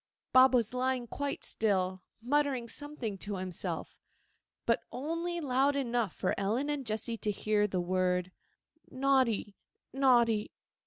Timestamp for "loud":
5.39-5.75